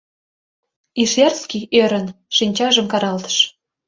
[1.01, 2.05] Ишерский, ӧрын,
[2.35, 3.35] шинчажым каралтыш.